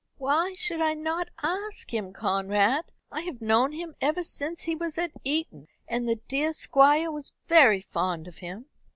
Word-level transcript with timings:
"Why 0.17 0.55
should 0.55 0.81
I 0.81 0.95
not 0.95 1.29
ask 1.43 1.93
him, 1.93 2.11
Conrad? 2.11 2.85
I 3.11 3.21
have 3.21 3.39
known 3.39 3.71
him 3.71 3.93
ever 4.01 4.23
since 4.23 4.63
he 4.63 4.73
was 4.75 4.97
at 4.97 5.11
Eton, 5.23 5.67
and 5.87 6.09
the 6.09 6.15
dear 6.27 6.53
Squire 6.53 7.11
was 7.11 7.33
very 7.47 7.81
fond 7.81 8.27
of 8.27 8.39
him." 8.39 8.65